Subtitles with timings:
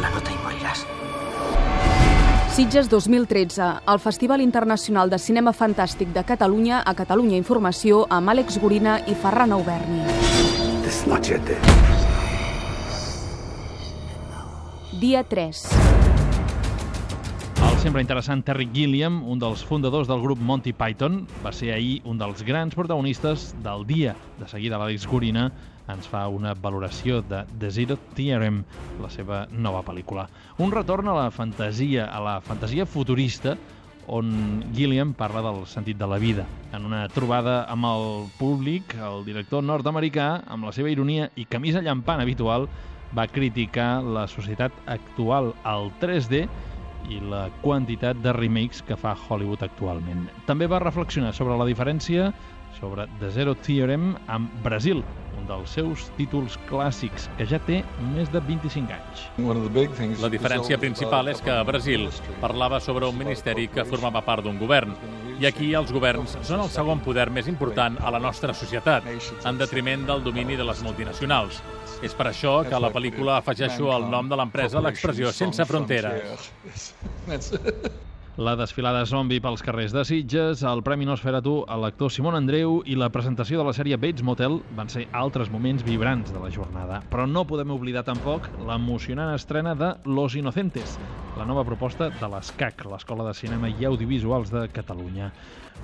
[0.00, 0.84] la nota i moriràs.
[2.58, 8.58] Sitges 2013, el Festival Internacional de Cinema Fantàstic de Catalunya a Catalunya Informació amb Àlex
[8.58, 10.02] Gorina i Ferran Auberni.
[14.98, 16.07] Dia 3.
[17.78, 22.18] Sempre interessant Terry Gilliam, un dels fundadors del grup Monty Python, va ser ahir un
[22.18, 24.16] dels grans protagonistes del dia.
[24.40, 25.44] De seguida l'Àlex Gorina
[25.94, 28.64] ens fa una valoració de The Zero Theorem,
[28.98, 30.26] la seva nova pel·lícula.
[30.58, 33.54] Un retorn a la fantasia, a la fantasia futurista,
[34.08, 36.48] on Gilliam parla del sentit de la vida.
[36.74, 38.08] En una trobada amb el
[38.40, 42.66] públic, el director nord-americà, amb la seva ironia i camisa llampant habitual,
[43.14, 46.48] va criticar la societat actual al 3D
[47.08, 50.28] i la quantitat de remakes que fa Hollywood actualment.
[50.46, 52.32] També va reflexionar sobre la diferència
[52.78, 55.02] sobre The Zero Theorem amb Brasil,
[55.38, 57.80] un dels seus títols clàssics, que ja té
[58.14, 59.24] més de 25 anys.
[60.22, 62.08] La diferència principal és que a Brasil
[62.42, 64.94] parlava sobre un ministeri que formava part d'un govern.
[65.38, 69.04] I aquí els governs són el segon poder més important a la nostra societat,
[69.46, 71.60] en detriment del domini de les multinacionals.
[72.02, 75.66] És per això que a la pel·lícula afegeixo el nom de l'empresa a l'expressió sense
[75.70, 76.50] fronteres.
[78.38, 82.94] La desfilada zombi pels carrers de Sitges, el Premi Nosferatu a l'actor Simon Andreu i
[82.94, 87.00] la presentació de la sèrie Bates Motel van ser altres moments vibrants de la jornada.
[87.10, 90.98] Però no podem oblidar tampoc l'emocionant estrena de Los Inocentes,
[91.38, 95.30] la nova proposta de l'ESCAC, l'Escola de Cinema i Audiovisuals de Catalunya.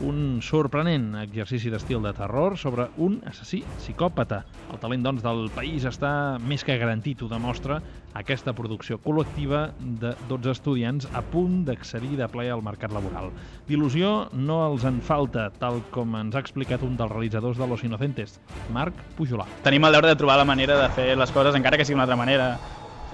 [0.00, 4.40] Un sorprenent exercici d'estil de terror sobre un assassí psicòpata.
[4.72, 7.82] El talent, doncs, del país està més que garantit, ho demostra
[8.16, 13.28] aquesta producció col·lectiva de 12 estudiants a punt d'accedir de ple al mercat laboral.
[13.68, 17.84] D'il·lusió no els en falta, tal com ens ha explicat un dels realitzadors de Los
[17.84, 18.40] Inocentes,
[18.72, 19.44] Marc Pujolà.
[19.66, 22.08] Tenim el deure de trobar la manera de fer les coses, encara que sigui una
[22.08, 22.54] altra manera,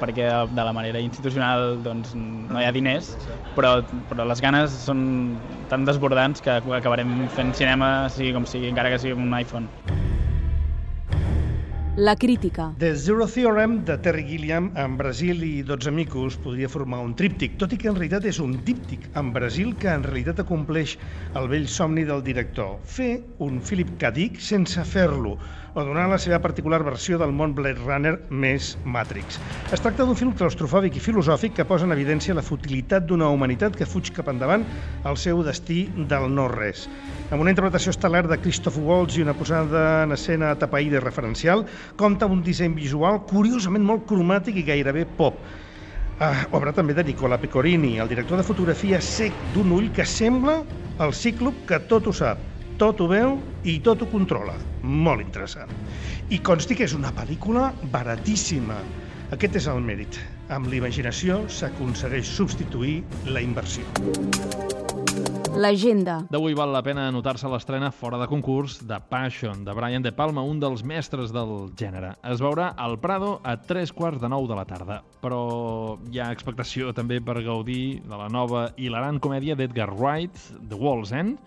[0.00, 3.12] perquè de la manera institucional doncs, no hi ha diners,
[3.56, 3.78] però,
[4.10, 5.02] però les ganes són
[5.72, 9.97] tan desbordants que acabarem fent cinema, sigui com sigui, encara que sigui un iPhone.
[11.98, 12.72] La crítica.
[12.78, 17.56] The Zero Theorem de Terry Gilliam en Brasil i 12 micos podria formar un tríptic,
[17.58, 20.94] tot i que en realitat és un díptic en Brasil que en realitat acompleix
[21.34, 24.12] el vell somni del director, fer un Philip K.
[24.14, 25.40] Dick sense fer-lo,
[25.74, 29.38] o donar la seva particular versió del món Blade Runner més Matrix.
[29.72, 33.76] Es tracta d'un film claustrofòbic i filosòfic que posa en evidència la futilitat d'una humanitat
[33.78, 34.64] que fuig cap endavant
[35.06, 36.86] al seu destí del no-res.
[37.28, 41.66] Amb una interpretació estel·lar de Christoph Waltz i una posada en escena atapeïda i referencial,
[41.96, 45.40] compta un disseny visual curiosament molt cromàtic i gairebé pop.
[46.18, 50.56] Ah, obra també de Nicola Pecorini, el director de fotografia sec d'un ull que sembla
[51.04, 52.42] el cíclop que tot ho sap,
[52.80, 54.56] tot ho veu i tot ho controla.
[54.82, 55.70] Molt interessant.
[56.34, 58.80] I consti que és una pel·lícula baratíssima.
[59.30, 60.18] Aquest és el mèrit.
[60.50, 64.87] Amb l'imaginació s'aconsegueix substituir la inversió.
[65.58, 66.20] L'agenda.
[66.30, 70.44] D'avui val la pena anotar-se l'estrena fora de concurs de Passion, de Brian De Palma,
[70.46, 72.12] un dels mestres del gènere.
[72.22, 76.30] Es veurà al Prado a tres quarts de nou de la tarda, però hi ha
[76.30, 80.38] expectació també per gaudir de la nova hilarant comèdia d'Edgar Wright,
[80.70, 81.42] The Wall's End,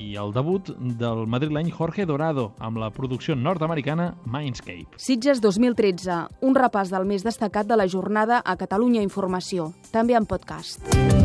[0.00, 4.96] i el debut del madrileny Jorge Dorado amb la producció nord-americana Mindscape.
[4.96, 10.24] Sitges 2013, un repàs del més destacat de la jornada a Catalunya Informació, també en
[10.24, 11.21] podcast.